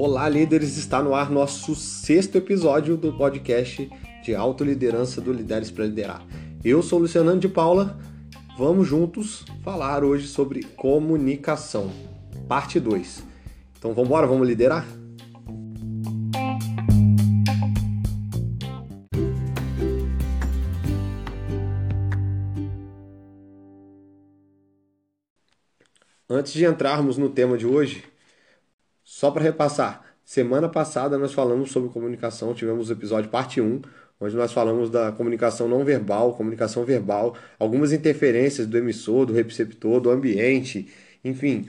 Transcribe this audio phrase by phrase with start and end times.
[0.00, 0.76] Olá, líderes!
[0.76, 3.90] Está no ar nosso sexto episódio do podcast
[4.22, 6.24] de autoliderança do Lideres para Liderar.
[6.64, 7.98] Eu sou Luciano de Paula.
[8.56, 11.90] Vamos juntos falar hoje sobre comunicação,
[12.46, 13.24] parte 2.
[13.76, 14.86] Então vamos embora, vamos liderar?
[26.30, 28.04] Antes de entrarmos no tema de hoje,
[29.18, 33.82] só para repassar, semana passada nós falamos sobre comunicação, tivemos o episódio parte 1,
[34.20, 40.00] onde nós falamos da comunicação não verbal, comunicação verbal, algumas interferências do emissor, do receptor,
[40.00, 40.86] do ambiente,
[41.24, 41.68] enfim,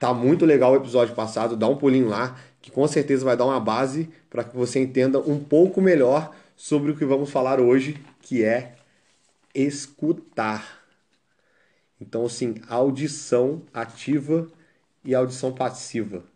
[0.00, 3.44] tá muito legal o episódio passado, dá um pulinho lá, que com certeza vai dar
[3.44, 8.02] uma base para que você entenda um pouco melhor sobre o que vamos falar hoje,
[8.20, 8.74] que é
[9.54, 10.80] escutar.
[12.00, 14.48] Então, assim, audição ativa
[15.04, 16.28] e audição passiva.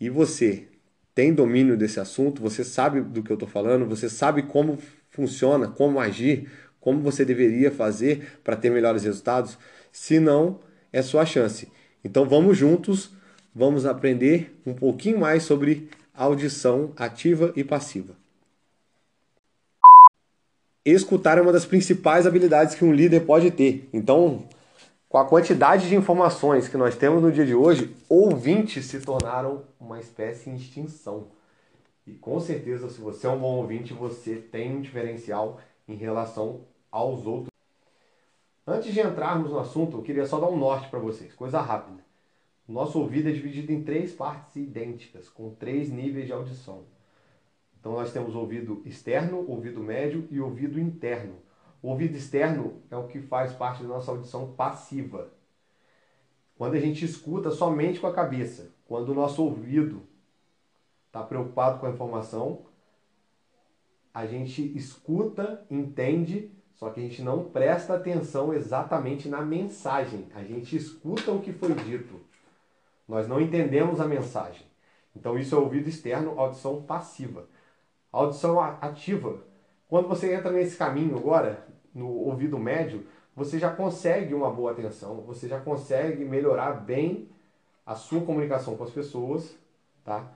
[0.00, 0.68] E você
[1.14, 2.40] tem domínio desse assunto?
[2.42, 3.86] Você sabe do que eu estou falando?
[3.86, 4.78] Você sabe como
[5.10, 6.48] funciona, como agir,
[6.80, 9.58] como você deveria fazer para ter melhores resultados?
[9.90, 10.60] Se não,
[10.92, 11.68] é sua chance.
[12.04, 13.10] Então vamos juntos,
[13.54, 18.16] vamos aprender um pouquinho mais sobre audição ativa e passiva.
[20.84, 23.88] Escutar é uma das principais habilidades que um líder pode ter.
[23.92, 24.48] Então,
[25.08, 29.64] com a quantidade de informações que nós temos no dia de hoje, ouvintes se tornaram
[29.80, 31.28] uma espécie em extinção.
[32.06, 36.60] E com certeza, se você é um bom ouvinte, você tem um diferencial em relação
[36.90, 37.48] aos outros.
[38.66, 42.04] Antes de entrarmos no assunto, eu queria só dar um norte para vocês, coisa rápida.
[42.68, 46.82] O nosso ouvido é dividido em três partes idênticas, com três níveis de audição.
[47.80, 51.36] Então nós temos ouvido externo, ouvido médio e ouvido interno.
[51.80, 55.30] O ouvido externo é o que faz parte da nossa audição passiva.
[56.56, 60.02] Quando a gente escuta somente com a cabeça, quando o nosso ouvido
[61.06, 62.66] está preocupado com a informação,
[64.12, 70.26] a gente escuta, entende, só que a gente não presta atenção exatamente na mensagem.
[70.34, 72.20] A gente escuta o que foi dito.
[73.06, 74.66] Nós não entendemos a mensagem.
[75.14, 77.46] Então isso é ouvido externo, audição passiva.
[78.10, 79.46] audição ativa
[79.88, 85.20] quando você entra nesse caminho agora, no ouvido médio, você já consegue uma boa atenção,
[85.22, 87.28] você já consegue melhorar bem
[87.86, 89.56] a sua comunicação com as pessoas,
[90.04, 90.30] tá?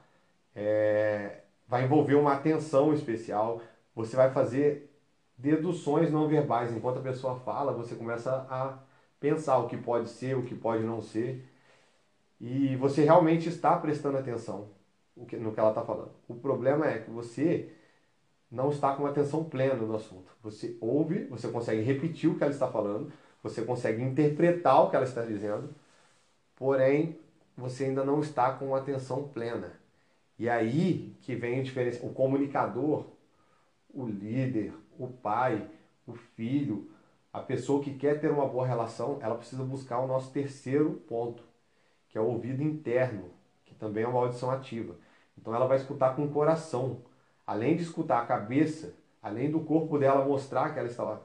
[0.54, 3.60] É, vai envolver uma atenção especial,
[3.94, 4.90] você vai fazer
[5.36, 6.72] deduções não verbais.
[6.72, 8.78] Enquanto a pessoa fala, você começa a
[9.18, 11.44] pensar o que pode ser, o que pode não ser.
[12.40, 14.68] E você realmente está prestando atenção
[15.16, 16.12] no que ela está falando.
[16.28, 17.70] O problema é que você
[18.52, 20.30] não está com atenção plena no assunto.
[20.42, 23.10] Você ouve, você consegue repetir o que ela está falando,
[23.42, 25.74] você consegue interpretar o que ela está dizendo,
[26.54, 27.18] porém
[27.56, 29.72] você ainda não está com atenção plena.
[30.38, 32.04] E aí que vem a diferença.
[32.04, 33.06] O comunicador,
[33.88, 35.66] o líder, o pai,
[36.06, 36.90] o filho,
[37.32, 41.42] a pessoa que quer ter uma boa relação, ela precisa buscar o nosso terceiro ponto,
[42.10, 43.30] que é o ouvido interno,
[43.64, 44.94] que também é uma audição ativa.
[45.38, 47.00] Então ela vai escutar com o coração
[47.46, 51.20] além de escutar a cabeça, além do corpo dela mostrar que ela está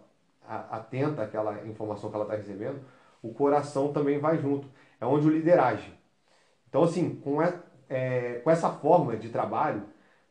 [0.48, 2.80] atenta àquela informação que ela está recebendo,
[3.22, 4.68] o coração também vai junto.
[5.00, 5.94] É onde o líder age.
[6.70, 7.42] Então, assim, com,
[7.90, 9.84] é, com essa forma de trabalho,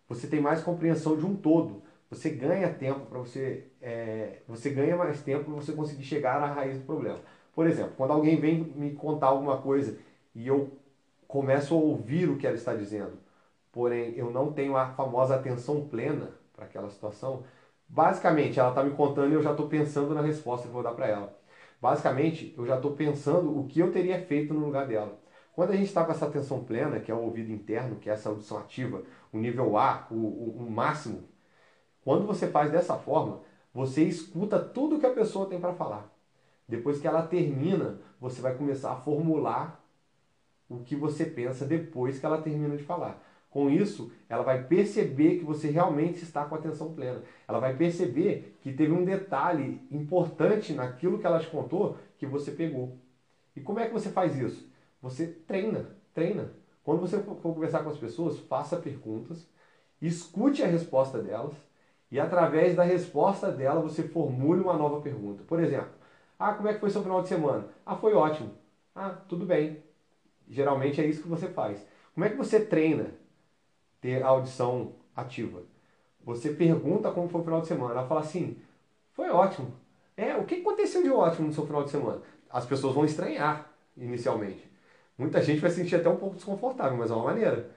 [0.08, 1.82] você tem mais compreensão de um todo.
[2.10, 3.66] Você ganha tempo para você.
[3.80, 7.20] É, você ganha mais tempo para você conseguir chegar à raiz do problema.
[7.54, 9.98] Por exemplo, quando alguém vem me contar alguma coisa
[10.34, 10.70] e eu
[11.26, 13.18] começo a ouvir o que ela está dizendo,
[13.76, 17.44] porém eu não tenho a famosa atenção plena para aquela situação,
[17.86, 20.92] basicamente ela está me contando e eu já estou pensando na resposta que vou dar
[20.94, 21.38] para ela.
[21.78, 25.20] Basicamente, eu já estou pensando o que eu teria feito no lugar dela.
[25.52, 28.14] Quando a gente está com essa atenção plena, que é o ouvido interno, que é
[28.14, 31.24] essa audição ativa, o nível A, o, o, o máximo,
[32.02, 33.42] quando você faz dessa forma,
[33.74, 36.10] você escuta tudo que a pessoa tem para falar.
[36.66, 39.84] Depois que ela termina, você vai começar a formular
[40.66, 43.22] o que você pensa depois que ela termina de falar.
[43.50, 47.22] Com isso, ela vai perceber que você realmente está com atenção plena.
[47.48, 52.50] Ela vai perceber que teve um detalhe importante naquilo que ela te contou que você
[52.50, 52.98] pegou.
[53.54, 54.70] E como é que você faz isso?
[55.00, 56.52] Você treina, treina.
[56.84, 59.48] Quando você for conversar com as pessoas, faça perguntas,
[60.00, 61.54] escute a resposta delas
[62.10, 65.42] e através da resposta dela você formule uma nova pergunta.
[65.44, 65.90] Por exemplo,
[66.38, 67.68] ah, como é que foi seu final de semana?
[67.84, 68.52] Ah, foi ótimo.
[68.94, 69.82] Ah, tudo bem.
[70.48, 71.84] Geralmente é isso que você faz.
[72.14, 73.10] Como é que você treina
[74.00, 75.62] ter a audição ativa.
[76.24, 77.92] Você pergunta como foi o final de semana.
[77.92, 78.56] Ela fala assim:
[79.12, 79.72] foi ótimo.
[80.16, 82.22] É, o que aconteceu de ótimo no seu final de semana?
[82.50, 84.70] As pessoas vão estranhar inicialmente.
[85.18, 87.70] Muita gente vai se sentir até um pouco desconfortável, mas é uma maneira.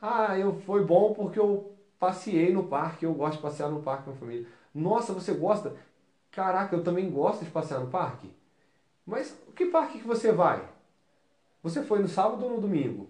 [0.00, 4.04] Ah, eu foi bom porque eu passei no parque, eu gosto de passear no parque
[4.04, 4.46] com a família.
[4.74, 5.74] Nossa, você gosta?
[6.30, 8.30] Caraca, eu também gosto de passear no parque.
[9.06, 10.66] Mas que parque que você vai?
[11.62, 13.09] Você foi no sábado ou no domingo?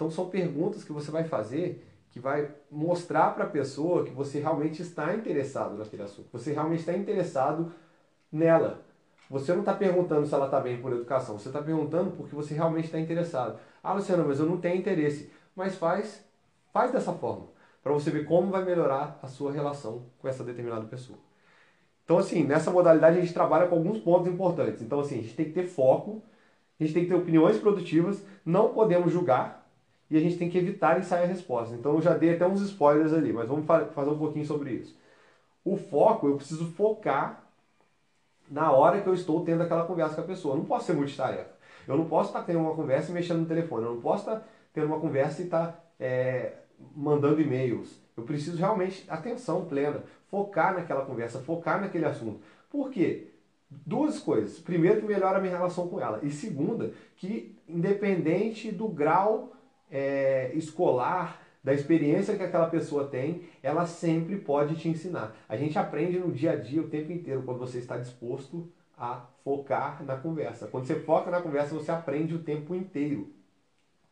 [0.00, 4.40] Então são perguntas que você vai fazer que vai mostrar para a pessoa que você
[4.40, 7.70] realmente está interessado naquele assunto, você realmente está interessado
[8.32, 8.80] nela.
[9.28, 12.54] Você não está perguntando se ela está bem por educação, você está perguntando porque você
[12.54, 13.60] realmente está interessado.
[13.82, 15.30] Ah, Luciano, mas eu não tenho interesse.
[15.54, 16.24] Mas faz,
[16.72, 17.48] faz dessa forma,
[17.82, 21.18] para você ver como vai melhorar a sua relação com essa determinada pessoa.
[22.04, 24.80] Então, assim, nessa modalidade a gente trabalha com alguns pontos importantes.
[24.80, 26.22] Então, assim, a gente tem que ter foco,
[26.80, 29.59] a gente tem que ter opiniões produtivas, não podemos julgar
[30.10, 31.74] e a gente tem que evitar ensaiar a resposta.
[31.74, 34.98] Então, eu já dei até uns spoilers ali, mas vamos fazer um pouquinho sobre isso.
[35.64, 37.44] O foco, eu preciso focar
[38.50, 40.54] na hora que eu estou tendo aquela conversa com a pessoa.
[40.54, 41.50] Eu não posso ser multitarefa.
[41.86, 43.86] Eu não posso estar tendo uma conversa e mexendo no telefone.
[43.86, 46.54] Eu não posso estar tendo uma conversa e estar é,
[46.94, 48.00] mandando e-mails.
[48.16, 52.40] Eu preciso realmente atenção plena, focar naquela conversa, focar naquele assunto.
[52.68, 53.28] Por quê?
[53.70, 54.58] Duas coisas.
[54.58, 56.18] Primeiro, que melhora a minha relação com ela.
[56.22, 59.52] E segunda, que independente do grau
[59.90, 65.36] é, escolar, da experiência que aquela pessoa tem, ela sempre pode te ensinar.
[65.48, 69.26] A gente aprende no dia a dia o tempo inteiro quando você está disposto a
[69.44, 70.66] focar na conversa.
[70.66, 73.28] Quando você foca na conversa, você aprende o tempo inteiro.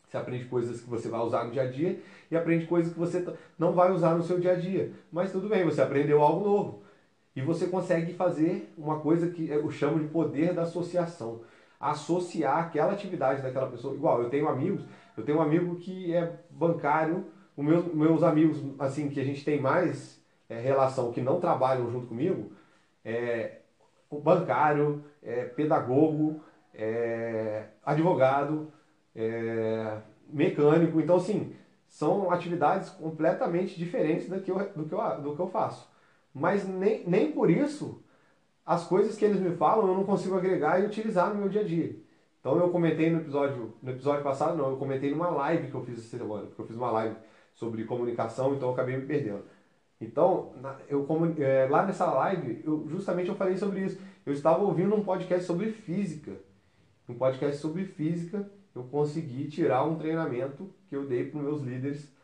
[0.07, 2.01] Você aprende coisas que você vai usar no dia a dia
[2.31, 3.27] e aprende coisas que você
[3.59, 4.93] não vai usar no seu dia a dia.
[5.13, 6.83] Mas tudo bem, você aprendeu algo novo.
[7.37, 11.43] E você consegue fazer uma coisa que eu chamo de poder da associação.
[11.79, 13.95] Associar aquela atividade daquela pessoa.
[13.95, 14.83] Igual, eu tenho amigos,
[15.19, 17.27] eu tenho um amigo que é bancário,
[17.57, 21.91] os meus, meus amigos, assim, que a gente tem mais é, relação, que não trabalham
[21.91, 22.53] junto comigo,
[23.05, 23.59] é
[24.11, 26.41] bancário, é, pedagogo,
[26.73, 28.73] é, advogado,
[29.15, 29.99] é,
[30.29, 31.01] mecânico.
[31.01, 31.55] Então, assim,
[31.87, 35.91] são atividades completamente diferentes do que, eu, do, que eu, do que eu faço.
[36.33, 38.03] Mas nem, nem por isso
[38.65, 41.63] as coisas que eles me falam eu não consigo agregar e utilizar no meu dia
[41.63, 41.97] a dia.
[42.41, 45.85] Então eu comentei no episódio, no episódio passado, não, eu comentei numa live que eu
[45.85, 47.17] fiz essa semana, porque eu fiz uma live
[47.53, 49.43] sobre comunicação, então eu acabei me perdendo.
[50.01, 50.53] Então,
[50.89, 51.07] eu,
[51.39, 54.01] é, lá nessa live, eu, justamente eu falei sobre isso.
[54.25, 56.37] Eu estava ouvindo um podcast sobre física.
[57.09, 58.49] Um podcast sobre física
[58.79, 62.15] eu consegui tirar um treinamento que eu dei para os meus líderes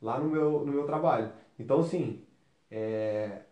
[0.00, 1.32] lá no meu, no meu trabalho.
[1.58, 2.24] Então, assim,
[2.70, 3.42] é,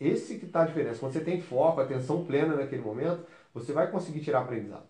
[0.00, 1.00] esse que está a diferença.
[1.00, 3.24] Quando você tem foco, atenção plena naquele momento,
[3.54, 4.86] você vai conseguir tirar aprendizado.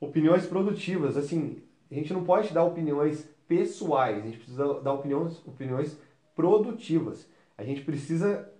[0.00, 1.58] Opiniões produtivas, assim,
[1.90, 5.98] a gente não pode dar opiniões pessoais, a gente precisa dar opiniões, opiniões
[6.34, 7.28] produtivas.
[7.58, 8.50] A gente precisa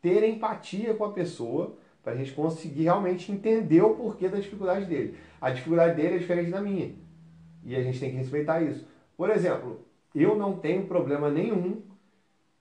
[0.00, 4.86] ter empatia com a pessoa para a gente conseguir realmente entender o porquê da dificuldade
[4.86, 5.16] dele.
[5.40, 6.94] A dificuldade dele é diferente da minha.
[7.64, 8.86] E a gente tem que respeitar isso.
[9.16, 9.80] Por exemplo,
[10.14, 11.82] eu não tenho problema nenhum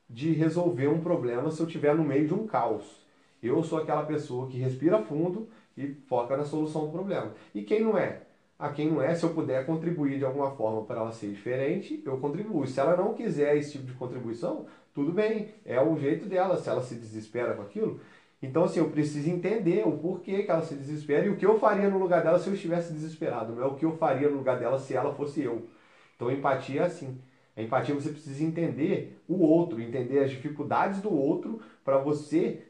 [0.10, 3.06] de resolver um problema se eu estiver no meio de um caos.
[3.44, 7.33] Eu sou aquela pessoa que respira fundo e foca na solução do problema.
[7.54, 8.22] E quem não é?
[8.57, 12.01] A quem não é, se eu puder contribuir de alguma forma para ela ser diferente,
[12.06, 12.66] eu contribuo.
[12.66, 16.57] Se ela não quiser esse tipo de contribuição, tudo bem, é o jeito dela.
[16.57, 18.00] Se ela se desespera com aquilo,
[18.41, 21.60] então, assim, eu preciso entender o porquê que ela se desespera e o que eu
[21.60, 23.53] faria no lugar dela se eu estivesse desesperado.
[23.53, 25.67] Não é o que eu faria no lugar dela se ela fosse eu.
[26.15, 27.20] Então, empatia é assim.
[27.58, 32.62] A empatia você precisa entender o outro, entender as dificuldades do outro para você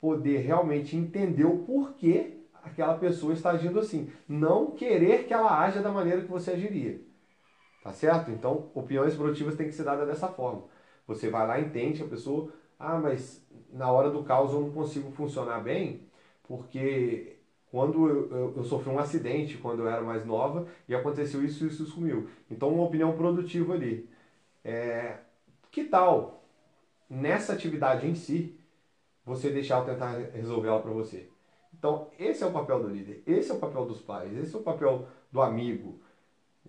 [0.00, 2.35] poder realmente entender o porquê
[2.66, 4.10] aquela pessoa está agindo assim.
[4.28, 7.00] Não querer que ela haja da maneira que você agiria.
[7.82, 8.30] Tá certo?
[8.30, 10.64] Então, opiniões produtivas têm que ser dadas dessa forma.
[11.06, 15.12] Você vai lá, entende a pessoa, ah, mas na hora do caos eu não consigo
[15.12, 16.08] funcionar bem,
[16.42, 17.38] porque
[17.70, 21.64] quando eu, eu, eu, sofri um acidente quando eu era mais nova e aconteceu isso
[21.64, 22.28] e isso, isso comigo.
[22.50, 24.08] Então, uma opinião produtiva ali.
[24.64, 25.18] É,
[25.70, 26.44] que tal,
[27.08, 28.58] nessa atividade em si,
[29.24, 31.28] você deixar eu tentar resolver ela para você?
[31.78, 34.58] Então, esse é o papel do líder, esse é o papel dos pais, esse é
[34.58, 36.00] o papel do amigo,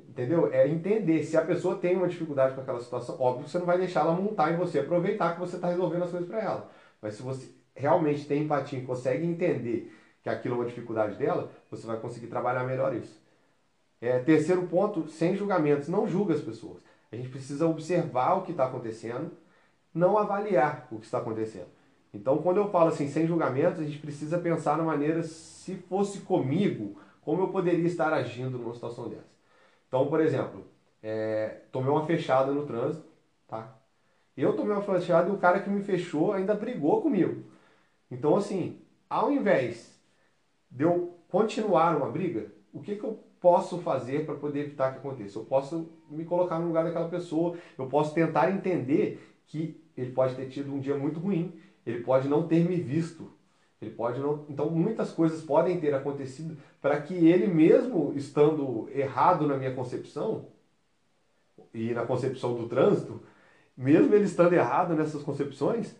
[0.09, 0.51] Entendeu?
[0.53, 3.77] É entender se a pessoa tem uma dificuldade com aquela situação, óbvio você não vai
[3.77, 6.71] deixar ela montar em você, aproveitar que você está resolvendo as coisas para ela.
[7.01, 11.51] Mas se você realmente tem empatia e consegue entender que aquilo é uma dificuldade dela,
[11.69, 13.21] você vai conseguir trabalhar melhor isso.
[14.01, 15.87] É, terceiro ponto, sem julgamentos.
[15.87, 16.81] Não julga as pessoas.
[17.11, 19.31] A gente precisa observar o que está acontecendo,
[19.93, 21.67] não avaliar o que está acontecendo.
[22.17, 26.21] Então, quando eu falo assim, sem julgamentos, a gente precisa pensar na maneira, se fosse
[26.21, 29.27] comigo, como eu poderia estar agindo numa situação dessa.
[29.88, 30.65] Então, por exemplo,
[31.01, 33.05] é, tomei uma fechada no trânsito,
[33.47, 33.77] tá?
[34.36, 37.43] Eu tomei uma fechada e o cara que me fechou ainda brigou comigo.
[38.12, 40.00] Então, assim, ao invés
[40.69, 45.00] de eu continuar uma briga, o que, que eu posso fazer para poder evitar que
[45.00, 45.39] aconteça?
[45.39, 50.36] Eu posso me colocar no lugar daquela pessoa, eu posso tentar entender que ele pode
[50.36, 53.32] ter tido um dia muito ruim, ele pode não ter me visto,
[53.82, 54.46] ele pode não.
[54.50, 60.48] Então, muitas coisas podem ter acontecido para que ele, mesmo estando errado na minha concepção
[61.74, 63.22] e na concepção do trânsito,
[63.75, 65.96] mesmo ele estando errado nessas concepções,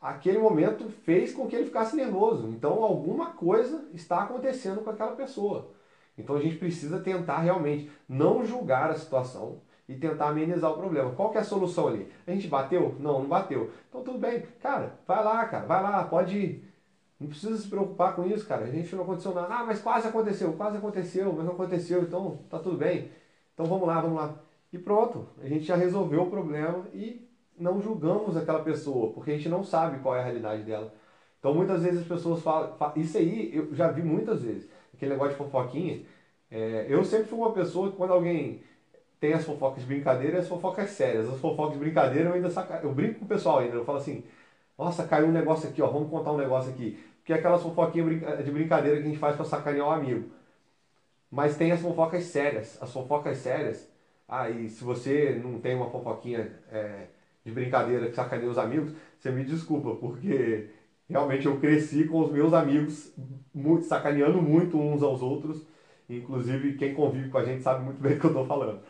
[0.00, 2.48] aquele momento fez com que ele ficasse nervoso.
[2.48, 5.70] Então, alguma coisa está acontecendo com aquela pessoa.
[6.18, 11.10] Então, a gente precisa tentar realmente não julgar a situação e tentar amenizar o problema.
[11.10, 12.08] Qual que é a solução ali?
[12.24, 12.94] A gente bateu?
[13.00, 13.72] Não, não bateu.
[13.88, 14.44] Então, tudo bem.
[14.62, 16.72] Cara, vai lá, cara, vai lá, pode ir.
[17.18, 18.66] Não precisa se preocupar com isso, cara.
[18.66, 19.52] A gente não aconteceu nada.
[19.52, 23.10] Ah, mas quase aconteceu, quase aconteceu, mas não aconteceu, então tá tudo bem.
[23.52, 24.36] Então vamos lá, vamos lá.
[24.72, 27.28] E pronto, a gente já resolveu o problema e
[27.58, 30.94] não julgamos aquela pessoa, porque a gente não sabe qual é a realidade dela.
[31.40, 35.32] Então muitas vezes as pessoas falam, isso aí eu já vi muitas vezes, aquele negócio
[35.32, 36.02] de fofoquinha.
[36.48, 38.62] É, eu sempre fui uma pessoa que quando alguém
[39.20, 41.28] tem as fofocas de brincadeira e as fofocas sérias.
[41.28, 42.80] As fofocas de brincadeira eu ainda saca...
[42.82, 44.24] eu brinco com o pessoal ainda, eu falo assim,
[44.78, 46.98] nossa, caiu um negócio aqui, ó, vamos contar um negócio aqui.
[47.18, 50.30] Porque é aquelas fofoquinhas de brincadeira que a gente faz para sacanear o amigo.
[51.30, 52.78] Mas tem as fofocas sérias.
[52.82, 53.88] As fofocas sérias,
[54.28, 57.06] ah, e se você não tem uma fofoquinha é,
[57.44, 60.70] de brincadeira que sacaneia os amigos, você me desculpa, porque
[61.08, 63.12] realmente eu cresci com os meus amigos
[63.54, 65.66] muito, sacaneando muito uns aos outros.
[66.08, 68.80] Inclusive, quem convive com a gente sabe muito bem do que eu estou falando.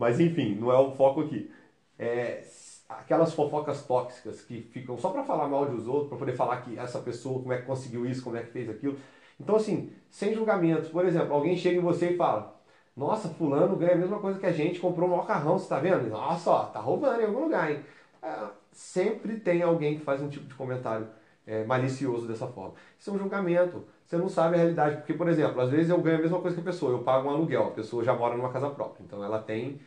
[0.00, 1.50] Mas enfim, não é o foco aqui.
[1.98, 2.42] É,
[2.88, 6.78] aquelas fofocas tóxicas que ficam só para falar mal dos outros, para poder falar que
[6.78, 8.96] essa pessoa, como é que conseguiu isso, como é que fez aquilo.
[9.38, 10.88] Então, assim, sem julgamentos.
[10.88, 12.58] Por exemplo, alguém chega em você e fala:
[12.96, 16.08] Nossa, Fulano ganha a mesma coisa que a gente, comprou um macarrão, você tá vendo?
[16.08, 17.80] Nossa, ó, tá roubando em algum lugar, hein?
[18.22, 18.34] É,
[18.72, 21.08] sempre tem alguém que faz um tipo de comentário
[21.46, 22.72] é, malicioso dessa forma.
[22.98, 23.84] Isso é um julgamento.
[24.10, 24.96] Você não sabe a realidade.
[24.96, 27.28] Porque, por exemplo, às vezes eu ganho a mesma coisa que a pessoa, eu pago
[27.28, 29.04] um aluguel, a pessoa já mora numa casa própria.
[29.04, 29.80] Então ela tem,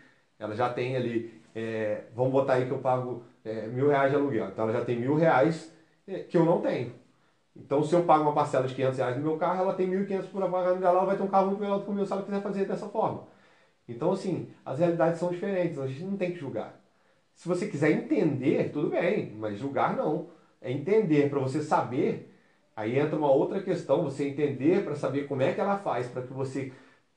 [0.43, 4.17] ela já tem ali é, vamos botar aí que eu pago é, mil reais de
[4.17, 4.47] aluguel.
[4.47, 5.71] Então ela já tem mil reais
[6.07, 6.93] é, que eu não tenho.
[7.55, 10.25] Então se eu pago uma parcela de 500 reais no meu carro, ela tem 1.500
[10.29, 12.05] por pagar no dela, ela vai ter um carro muito melhor do que o meu
[12.05, 13.27] se ela quiser fazer dessa forma.
[13.87, 16.79] Então assim, as realidades são diferentes, a gente não tem que julgar.
[17.35, 20.29] Se você quiser entender, tudo bem, mas julgar não.
[20.61, 22.31] É entender para você saber.
[22.75, 26.21] Aí entra uma outra questão, você entender para saber como é que ela faz, para
[26.21, 26.71] que você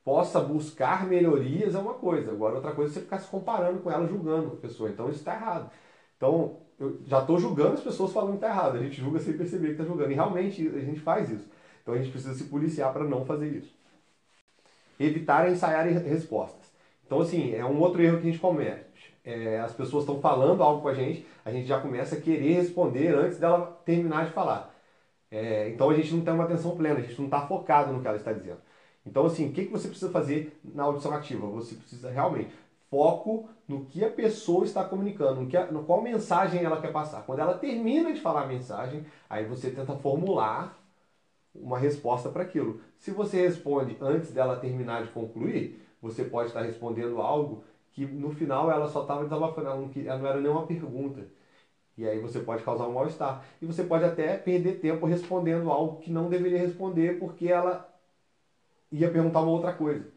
[0.07, 2.31] possa buscar melhorias é uma coisa.
[2.31, 4.89] Agora, outra coisa é você ficar se comparando com ela, julgando a pessoa.
[4.89, 5.69] Então, isso está errado.
[6.15, 8.77] Então, eu já estou julgando as pessoas falando que está errado.
[8.77, 10.09] A gente julga sem perceber que está julgando.
[10.09, 11.45] E realmente a gente faz isso.
[11.81, 13.75] Então, a gente precisa se policiar para não fazer isso.
[14.97, 16.71] Evitar ensaiar respostas.
[17.05, 19.13] Então, assim, é um outro erro que a gente comete.
[19.25, 22.53] É, as pessoas estão falando algo com a gente, a gente já começa a querer
[22.53, 24.73] responder antes dela terminar de falar.
[25.29, 27.99] É, então, a gente não tem uma atenção plena, a gente não está focado no
[27.99, 28.66] que ela está dizendo.
[29.07, 31.47] Então, assim, o que, que você precisa fazer na audição ativa?
[31.47, 32.51] Você precisa realmente
[32.89, 36.91] foco no que a pessoa está comunicando, no, que a, no qual mensagem ela quer
[36.91, 37.23] passar.
[37.23, 40.77] Quando ela termina de falar a mensagem, aí você tenta formular
[41.55, 42.81] uma resposta para aquilo.
[42.97, 48.31] Se você responde antes dela terminar de concluir, você pode estar respondendo algo que no
[48.31, 51.27] final ela só estava desabafando, ela não, ela não era nenhuma pergunta.
[51.97, 53.43] E aí você pode causar um mal-estar.
[53.59, 57.89] E você pode até perder tempo respondendo algo que não deveria responder porque ela
[58.91, 60.07] ia perguntar uma outra coisa.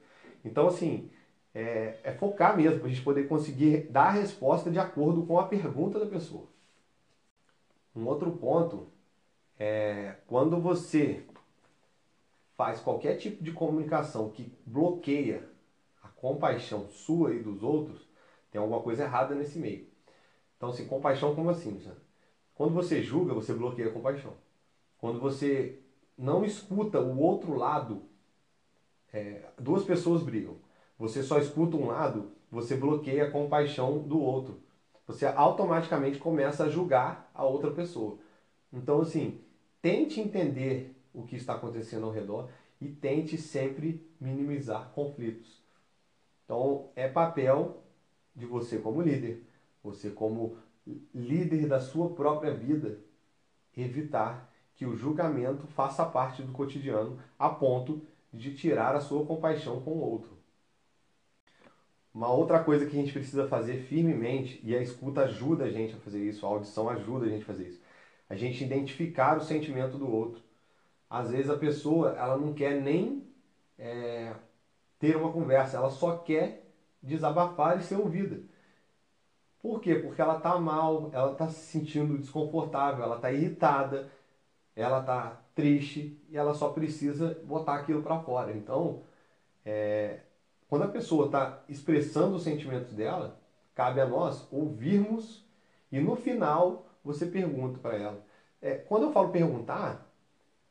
[0.44, 1.10] Então, assim,
[1.54, 5.38] é, é focar mesmo para a gente poder conseguir dar a resposta de acordo com
[5.38, 6.46] a pergunta da pessoa.
[7.94, 8.88] Um outro ponto
[9.58, 11.24] é quando você
[12.56, 15.48] faz qualquer tipo de comunicação que bloqueia
[16.02, 18.08] a compaixão sua e dos outros,
[18.50, 19.88] tem alguma coisa errada nesse meio.
[20.56, 21.80] Então, assim, compaixão como assim?
[22.54, 24.34] Quando você julga, você bloqueia a compaixão.
[24.98, 25.78] Quando você
[26.18, 28.09] não escuta o outro lado
[29.12, 30.56] é, duas pessoas brigam.
[30.98, 34.60] Você só escuta um lado, você bloqueia a compaixão do outro.
[35.06, 38.18] Você automaticamente começa a julgar a outra pessoa.
[38.72, 39.40] Então, assim,
[39.82, 42.48] tente entender o que está acontecendo ao redor
[42.80, 45.60] e tente sempre minimizar conflitos.
[46.44, 47.82] Então, é papel
[48.34, 49.42] de você como líder,
[49.82, 50.56] você como
[51.14, 52.98] líder da sua própria vida,
[53.76, 58.00] evitar que o julgamento faça parte do cotidiano a ponto
[58.32, 60.38] de tirar a sua compaixão com o outro.
[62.12, 65.94] Uma outra coisa que a gente precisa fazer firmemente, e a escuta ajuda a gente
[65.94, 67.80] a fazer isso, a audição ajuda a gente a fazer isso,
[68.28, 70.42] a gente identificar o sentimento do outro.
[71.08, 73.26] Às vezes a pessoa ela não quer nem
[73.78, 74.34] é,
[74.98, 76.64] ter uma conversa, ela só quer
[77.02, 78.42] desabafar e ser ouvida.
[79.62, 79.94] Por quê?
[79.94, 84.10] Porque ela está mal, ela está se sentindo desconfortável, ela está irritada,
[84.74, 88.52] ela está triste e ela só precisa botar aquilo para fora.
[88.52, 89.02] Então,
[89.64, 90.20] é,
[90.68, 93.40] quando a pessoa está expressando os sentimentos dela,
[93.74, 95.44] cabe a nós ouvirmos
[95.90, 98.24] e no final você pergunta para ela.
[98.62, 100.06] É, quando eu falo perguntar,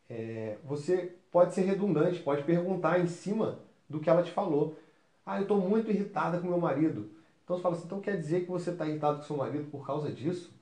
[0.09, 3.59] é, você pode ser redundante, pode perguntar em cima
[3.89, 4.77] do que ela te falou.
[5.25, 7.11] Ah, eu estou muito irritada com meu marido.
[7.43, 9.85] Então você fala assim, então quer dizer que você está irritado com seu marido por
[9.85, 10.53] causa disso?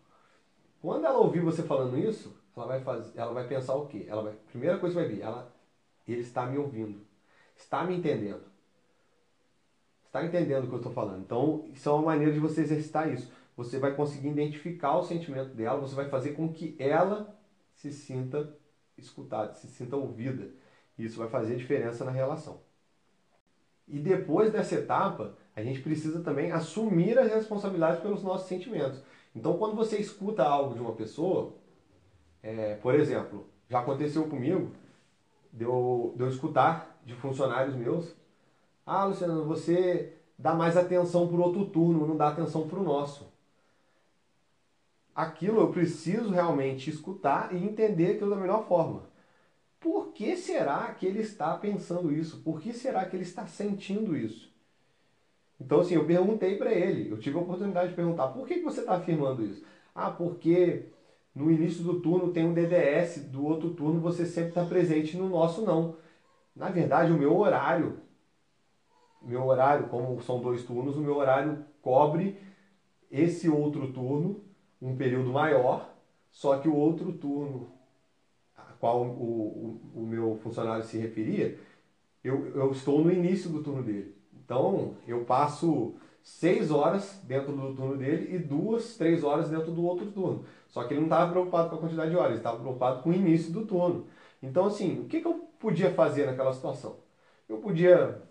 [0.82, 4.06] Quando ela ouvir você falando isso, ela vai, fazer, ela vai pensar o quê?
[4.08, 5.54] Ela vai, primeira coisa que vai vir, ela,
[6.08, 7.02] ele está me ouvindo,
[7.56, 8.44] está me entendendo.
[10.06, 11.22] Está entendendo o que eu estou falando.
[11.22, 13.32] Então, isso é uma maneira de você exercitar isso.
[13.56, 17.38] Você vai conseguir identificar o sentimento dela, você vai fazer com que ela
[17.74, 18.56] se sinta
[18.98, 20.50] escutada, se sinta ouvida.
[20.98, 22.62] Isso vai fazer diferença na relação.
[23.88, 29.02] E depois dessa etapa, a gente precisa também assumir as responsabilidades pelos nossos sentimentos.
[29.36, 31.54] Então, quando você escuta algo de uma pessoa,
[32.48, 34.72] é, por exemplo, já aconteceu comigo,
[35.52, 38.16] de eu, de eu escutar de funcionários meus,
[38.86, 42.84] ah, Luciano, você dá mais atenção para o outro turno, não dá atenção para o
[42.84, 43.28] nosso.
[45.14, 49.04] Aquilo eu preciso realmente escutar e entender aquilo da melhor forma.
[49.80, 52.42] Por que será que ele está pensando isso?
[52.44, 54.50] Por que será que ele está sentindo isso?
[55.60, 58.82] Então, assim, eu perguntei para ele, eu tive a oportunidade de perguntar, por que você
[58.82, 59.66] está afirmando isso?
[59.94, 60.86] Ah, porque
[61.38, 65.30] no início do turno tem um DDS, do outro turno você sempre está presente, no
[65.30, 65.96] nosso não.
[66.56, 68.00] Na verdade, o meu horário,
[69.22, 72.40] meu horário, como são dois turnos, o meu horário cobre
[73.12, 74.42] esse outro turno,
[74.82, 75.94] um período maior,
[76.32, 77.78] só que o outro turno
[78.80, 81.60] qual o, o, o meu funcionário se referia,
[82.24, 84.16] eu, eu estou no início do turno dele.
[84.34, 85.96] Então, eu passo
[86.28, 90.44] seis horas dentro do turno dele e duas, três horas dentro do outro turno.
[90.68, 93.10] Só que ele não estava preocupado com a quantidade de horas, ele estava preocupado com
[93.10, 94.06] o início do turno.
[94.44, 96.98] Então, assim, o que, que eu podia fazer naquela situação?
[97.48, 98.22] Eu podia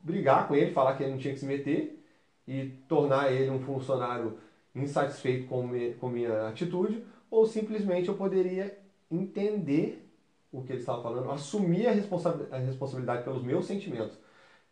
[0.00, 2.00] brigar com ele, falar que ele não tinha que se meter
[2.46, 4.38] e tornar ele um funcionário
[4.72, 8.78] insatisfeito com, me, com minha atitude, ou simplesmente eu poderia
[9.10, 10.08] entender
[10.52, 14.16] o que ele estava falando, assumir a, responsa a responsabilidade pelos meus sentimentos.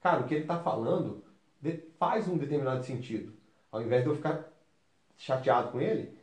[0.00, 1.22] Cara, o que ele está falando
[1.98, 3.32] faz um determinado sentido.
[3.70, 4.48] Ao invés de eu ficar
[5.16, 6.16] chateado com ele,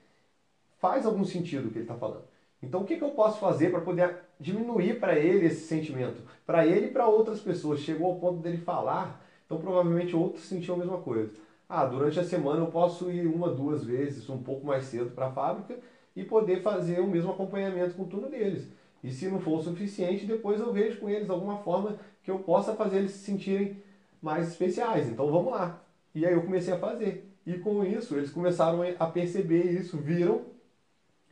[0.79, 2.25] faz algum sentido o que ele está falando.
[2.61, 6.23] Então, o que, que eu posso fazer para poder diminuir para ele esse sentimento?
[6.45, 7.81] Para ele e para outras pessoas.
[7.81, 11.35] Chegou ao ponto dele falar, então provavelmente outros sentiam a mesma coisa.
[11.69, 15.27] Ah, durante a semana eu posso ir uma, duas vezes, um pouco mais cedo para
[15.27, 15.77] a fábrica
[16.15, 18.71] e poder fazer o mesmo acompanhamento com o turno deles.
[19.03, 22.39] E se não for o suficiente, depois eu vejo com eles alguma forma que eu
[22.39, 23.77] possa fazer eles se sentirem
[24.21, 25.07] mais especiais.
[25.07, 25.81] Então vamos lá.
[26.13, 27.29] E aí eu comecei a fazer.
[27.45, 30.45] E com isso, eles começaram a perceber isso, viram,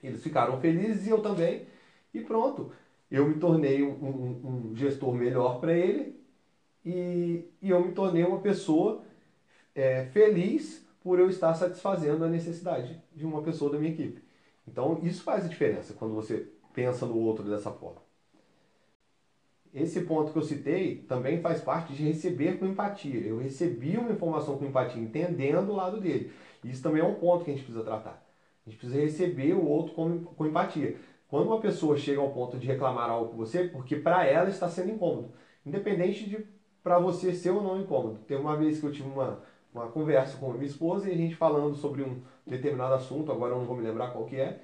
[0.02, 1.66] eles ficaram felizes e eu também.
[2.14, 2.72] E pronto,
[3.12, 6.16] eu me tornei um, um, um gestor melhor para ele
[6.86, 9.04] e, e, eu me tornei uma pessoa
[9.74, 14.24] é, feliz por eu estar satisfazendo a necessidade de uma pessoa da minha equipe.
[14.68, 18.05] Então, isso faz a diferença quando você pensa no outro dessa forma.
[19.76, 23.20] Esse ponto que eu citei também faz parte de receber com empatia.
[23.20, 26.32] Eu recebi uma informação com empatia, entendendo o lado dele.
[26.64, 28.26] Isso também é um ponto que a gente precisa tratar.
[28.66, 30.96] A gente precisa receber o outro com, com empatia.
[31.28, 34.70] Quando uma pessoa chega ao ponto de reclamar algo com você, porque para ela está
[34.70, 35.34] sendo incômodo,
[35.66, 36.48] independente de
[36.82, 38.20] para você ser ou não incômodo.
[38.28, 39.42] Teve uma vez que eu tive uma,
[39.74, 43.58] uma conversa com minha esposa e a gente falando sobre um determinado assunto, agora eu
[43.58, 44.62] não vou me lembrar qual que é,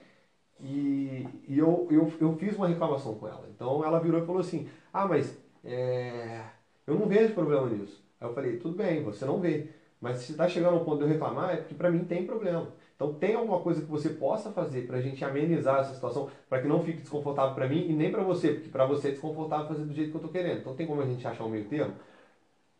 [0.63, 3.47] e, e eu, eu, eu fiz uma reclamação com ela.
[3.53, 6.41] Então ela virou e falou assim, ah, mas é,
[6.87, 8.03] eu não vejo problema nisso.
[8.19, 9.69] Aí eu falei, tudo bem, você não vê.
[9.99, 12.67] Mas se está chegando ao ponto de eu reclamar, é porque para mim tem problema.
[12.95, 16.61] Então tem alguma coisa que você possa fazer para a gente amenizar essa situação, para
[16.61, 19.67] que não fique desconfortável para mim e nem para você, porque para você é desconfortável
[19.67, 20.59] fazer do jeito que eu estou querendo.
[20.59, 21.93] Então tem como a gente achar um meio termo?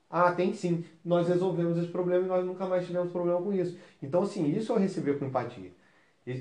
[0.09, 0.83] Ah, tem sim.
[1.03, 3.77] Nós resolvemos esse problema e nós nunca mais tivemos problema com isso.
[4.01, 5.71] Então, assim, isso eu receber com empatia.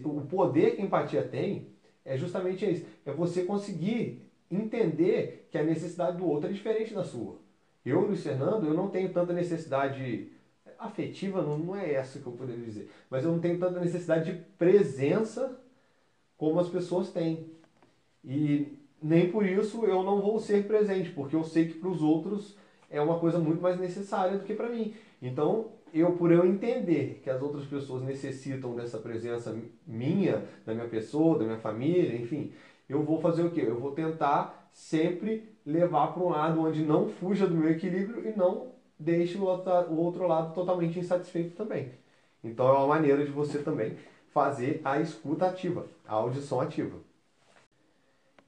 [0.05, 1.69] O poder que a empatia tem
[2.05, 2.87] é justamente isso.
[3.05, 7.39] É você conseguir entender que a necessidade do outro é diferente da sua.
[7.85, 10.31] Eu, Luiz Fernando, eu não tenho tanta necessidade
[10.79, 14.33] afetiva, não, não é essa que eu poderia dizer, mas eu não tenho tanta necessidade
[14.33, 15.61] de presença
[16.37, 17.51] como as pessoas têm.
[18.25, 22.03] E nem por isso eu não vou ser presente, porque eu sei que para os
[22.03, 22.57] outros
[22.91, 24.95] é uma coisa muito mais necessária do que para mim.
[25.23, 30.89] Então, eu por eu entender que as outras pessoas necessitam dessa presença minha, da minha
[30.89, 32.53] pessoa, da minha família, enfim,
[32.89, 33.65] eu vou fazer o quê?
[33.67, 38.37] Eu vou tentar sempre levar para um lado onde não fuja do meu equilíbrio e
[38.37, 41.93] não deixe o outro lado totalmente insatisfeito também.
[42.43, 43.97] Então é uma maneira de você também
[44.33, 46.99] fazer a escuta ativa, a audição ativa.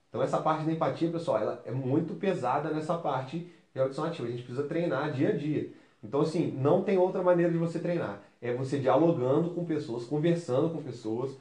[0.09, 4.29] Então essa parte da empatia, pessoal, ela é muito pesada nessa parte e audição ativa.
[4.29, 5.73] A gente precisa treinar dia a dia.
[6.03, 8.21] Então, assim, não tem outra maneira de você treinar.
[8.41, 11.37] É você dialogando com pessoas, conversando com pessoas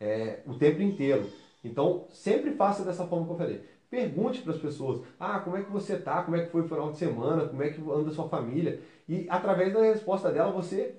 [0.00, 1.26] é, o tempo inteiro.
[1.64, 3.64] Então, sempre faça dessa forma que eu falei.
[3.90, 6.22] Pergunte para as pessoas: ah, como é que você tá?
[6.22, 7.48] Como é que foi o final de semana?
[7.48, 8.80] Como é que anda a sua família?
[9.08, 10.94] E através da resposta dela, você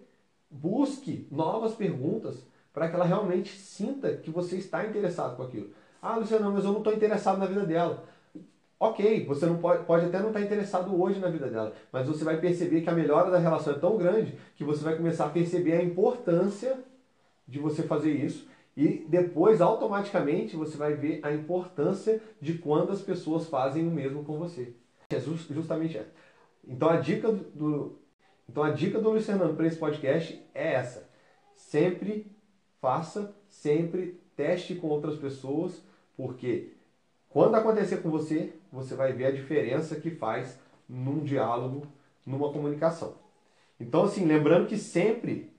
[0.49, 5.69] busque novas perguntas para que ela realmente sinta que você está interessado com aquilo.
[6.01, 8.03] Ah, Luciano, mas eu não estou interessado na vida dela.
[8.79, 12.25] Ok, você não pode, pode até não estar interessado hoje na vida dela, mas você
[12.25, 15.29] vai perceber que a melhora da relação é tão grande que você vai começar a
[15.29, 16.77] perceber a importância
[17.47, 23.01] de você fazer isso e depois automaticamente você vai ver a importância de quando as
[23.01, 24.73] pessoas fazem o mesmo com você.
[25.09, 26.11] É justamente essa.
[26.67, 27.97] Então a dica do,
[28.49, 31.09] então a dica do Luiz Fernando para esse podcast é essa.
[31.55, 32.35] Sempre
[32.81, 35.81] faça, sempre teste com outras pessoas,
[36.17, 36.74] porque
[37.35, 41.85] quando acontecer com você, você vai ver a diferença que faz num diálogo,
[42.25, 43.15] numa comunicação.
[43.77, 45.51] Então, assim, lembrando que sempre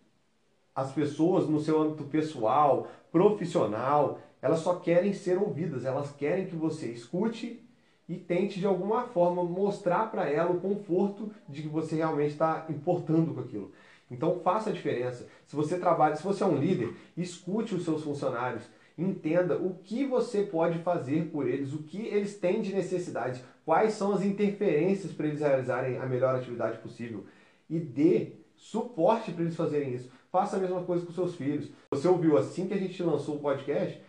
[0.75, 6.57] as pessoas no seu âmbito pessoal, profissional, elas só querem ser ouvidas, elas querem que
[6.57, 7.63] você escute
[8.09, 12.65] e tente de alguma forma mostrar para ela o conforto de que você realmente está
[12.71, 13.71] importando com aquilo.
[14.11, 15.29] Então faça a diferença.
[15.47, 18.63] Se você trabalha, se você é um líder, escute os seus funcionários,
[18.97, 23.93] entenda o que você pode fazer por eles, o que eles têm de necessidade, quais
[23.93, 27.27] são as interferências para eles realizarem a melhor atividade possível
[27.69, 30.11] e dê suporte para eles fazerem isso.
[30.31, 31.71] Faça a mesma coisa com seus filhos.
[31.91, 34.01] Você ouviu assim que a gente lançou o podcast,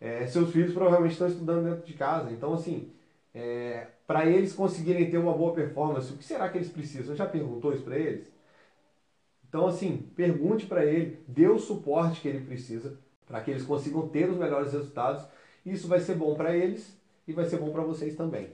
[0.00, 2.30] é, seus filhos provavelmente estão estudando dentro de casa.
[2.32, 2.92] Então, assim,
[3.32, 7.16] é, para eles conseguirem ter uma boa performance, o que será que eles precisam?
[7.16, 8.30] Já perguntou isso para eles?
[9.48, 12.98] Então, assim, pergunte para ele, dê o suporte que ele precisa
[13.32, 15.24] para que eles consigam ter os melhores resultados.
[15.64, 16.94] Isso vai ser bom para eles
[17.26, 18.50] e vai ser bom para vocês também.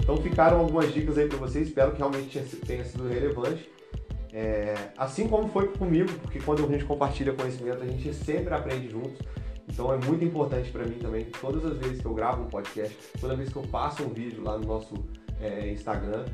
[0.00, 3.68] Então ficaram algumas dicas aí para vocês, espero que realmente tenha sido relevante.
[4.32, 8.88] É, assim como foi comigo, porque quando a gente compartilha conhecimento, a gente sempre aprende
[8.88, 9.18] juntos.
[9.68, 12.96] Então é muito importante para mim também, todas as vezes que eu gravo um podcast,
[13.20, 14.94] toda vez que eu faço um vídeo lá no nosso
[15.40, 16.24] é, Instagram,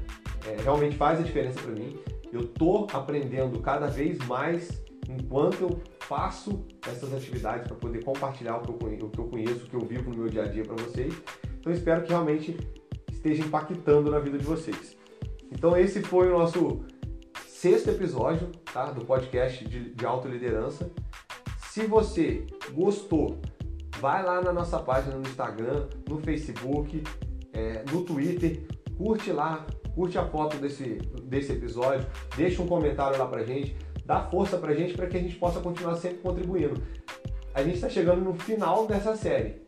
[0.46, 1.98] é, realmente faz a diferença para mim
[2.34, 8.62] eu tô aprendendo cada vez mais enquanto eu faço essas atividades para poder compartilhar o
[8.62, 10.46] que, eu conheço, o que eu conheço, o que eu vivo no meu dia a
[10.46, 11.14] dia para vocês.
[11.60, 12.56] Então espero que realmente
[13.10, 14.96] esteja impactando na vida de vocês.
[15.52, 16.84] Então esse foi o nosso
[17.46, 20.90] sexto episódio tá, do podcast de, de autoliderança.
[21.70, 23.40] Se você gostou,
[24.00, 27.02] vai lá na nossa página no Instagram, no Facebook,
[27.52, 28.66] é, no Twitter,
[28.96, 29.64] curte lá,
[29.94, 34.74] curte a foto desse, desse episódio, deixa um comentário lá pra gente, dá força pra
[34.74, 36.82] gente para que a gente possa continuar sempre contribuindo.
[37.54, 39.62] A gente está chegando no final dessa série.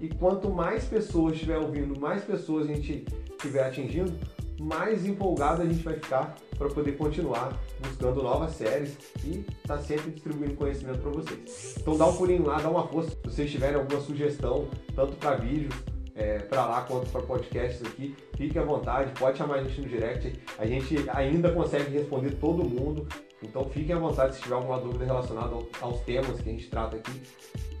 [0.00, 4.12] E quanto mais pessoas estiver ouvindo, mais pessoas a gente estiver atingindo,
[4.60, 10.10] mais empolgado a gente vai ficar para poder continuar buscando novas séries e tá sempre
[10.10, 11.76] distribuindo conhecimento para vocês.
[11.80, 13.10] Então dá um pulinho lá, dá uma força.
[13.10, 15.74] Se vocês tiverem alguma sugestão, tanto para vídeos
[16.18, 19.88] é, para lá quanto para podcasts aqui, fique à vontade, pode chamar a gente no
[19.88, 23.06] direct, a gente ainda consegue responder todo mundo,
[23.42, 26.96] então fiquem à vontade se tiver alguma dúvida relacionada aos temas que a gente trata
[26.96, 27.22] aqui,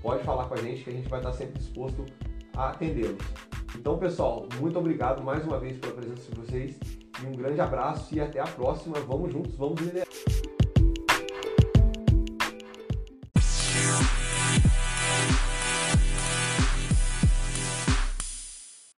[0.00, 2.06] pode falar com a gente que a gente vai estar sempre disposto
[2.56, 3.18] a atendê-los.
[3.76, 6.78] Então, pessoal, muito obrigado mais uma vez pela presença de vocês
[7.22, 8.98] e um grande abraço e até a próxima.
[9.00, 10.06] Vamos juntos, vamos liderar.